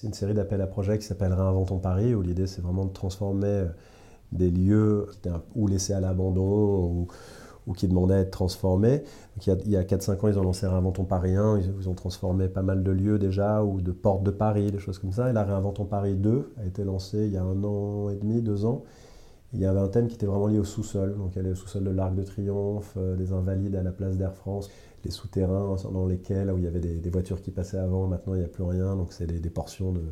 [0.00, 2.92] C'est une série d'appels à projets qui s'appelle Réinventons Paris, où l'idée c'est vraiment de
[2.92, 3.66] transformer
[4.32, 5.08] des lieux
[5.54, 7.06] ou laissés à l'abandon
[7.66, 9.02] ou, qui demandaient à être transformés.
[9.46, 12.62] il y a, 4-5 ans, ils ont lancé Réinventons Paris 1, ils, ont transformé pas
[12.62, 15.28] mal de lieux déjà, ou de portes de Paris, des choses comme ça.
[15.28, 18.40] Et là, Réinventons Paris 2 a été lancé il y a un an et demi,
[18.40, 18.84] deux ans.
[19.52, 21.16] Il y avait un thème qui était vraiment lié au sous-sol.
[21.16, 24.34] Donc avait le sous-sol de l'Arc de Triomphe, euh, les Invalides à la place d'Air
[24.34, 24.70] France,
[25.04, 28.38] les souterrains dans lesquels, où il y avait des, voitures qui passaient avant, maintenant il
[28.38, 28.94] n'y a plus rien.
[28.94, 30.02] Donc c'est des, portions de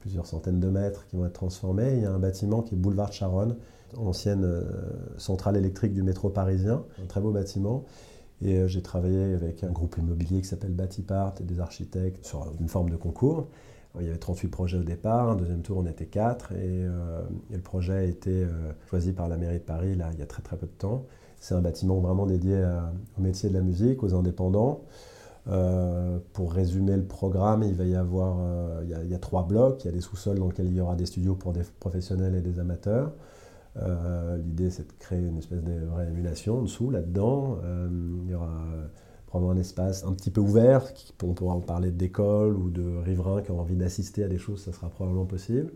[0.00, 1.94] plusieurs centaines de mètres qui vont être transformées.
[1.94, 3.56] Il y a un bâtiment qui est boulevard de Charonne,
[3.96, 4.64] ancienne euh,
[5.16, 7.84] centrale électrique du métro parisien, un très beau bâtiment.
[8.42, 12.52] Et euh, j'ai travaillé avec un groupe immobilier qui s'appelle Batipart et des architectes sur
[12.60, 13.48] une forme de concours.
[14.00, 17.54] Il y avait 38 projets au départ, un deuxième tour on était 4 euh, et,
[17.54, 20.26] le projet a été euh, choisi par la mairie de Paris là, il y a
[20.26, 21.04] très très peu de temps.
[21.38, 22.64] C'est un bâtiment vraiment dédié
[23.18, 24.82] au métier de la musique, aux indépendants.
[25.46, 28.38] Euh, pour résumer le programme, il va y avoir
[28.82, 29.84] il y, a, trois blocs.
[29.84, 32.34] Il y a des sous-sols dans lesquels il y aura des studios pour des professionnels
[32.34, 33.12] et des amateurs.
[34.38, 37.58] L'idée c'est de créer une espèce de vraie émulation en dessous, là-dedans.
[38.24, 38.48] il y aura
[39.34, 40.84] un espace un petit peu ouvert,
[41.22, 44.62] on pourra en parler d'école ou de riverains qui ont envie d'assister à des choses,
[44.62, 45.72] ça sera probablement possible.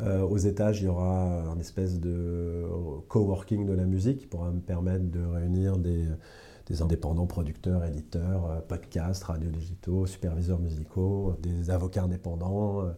[0.00, 2.64] Euh, aux étages, il y aura un espèce de
[3.08, 6.06] coworking de la musique qui pourra me permettre de réunir des,
[6.80, 12.92] indépendants producteurs, éditeurs, euh, podcasts, radios digitaux, superviseurs musicaux, des avocats indépendants, euh,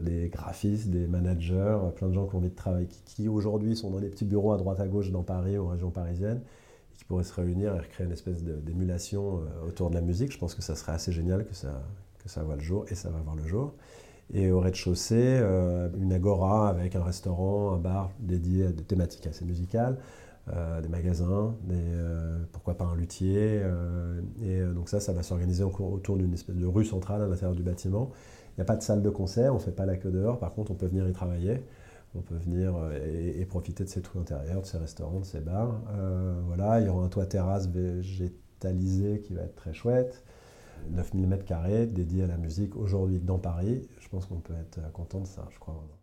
[0.00, 3.90] des graphistes, des managers, plein de gens qui ont envie de travailler, qui, aujourd'hui sont
[3.90, 6.40] dans des petits bureaux à droite à gauche dans Paris en région parisienne
[6.94, 10.32] qui pourraient se réunir et recréer une espèce d'émulation euh, autour de la musique.
[10.32, 11.82] Je pense que ça serait assez génial que ça,
[12.22, 13.74] que ça voit le jour, et ça va voir le jour.
[14.34, 19.26] Et au rez-de-chaussée, euh, une agora avec un restaurant, un bar dédié à des thématiques
[19.26, 19.98] assez musicales,
[20.52, 21.54] euh, des magasins,
[22.52, 23.62] pourquoi pas un luthier.
[24.42, 27.62] et donc ça, ça va s'organiser autour d'une espèce de rue centrale à l'intérieur du
[27.62, 28.10] bâtiment.
[28.52, 30.38] Il n'y a pas de salle de concert, on ne fait pas la queue dehors,
[30.38, 31.62] par contre on peut venir y travailler
[32.14, 35.40] on peut venir euh, et, profiter de ces trucs intérieurs, de ces restaurants, de ces
[35.40, 35.82] bars.
[35.94, 40.22] Euh, voilà, il y aura un toit terrasse végétalisé qui va être très chouette.
[40.90, 43.88] 9000 m2 dédié à la musique aujourd'hui dans Paris.
[44.00, 46.01] Je pense qu'on peut être content de ça, je crois.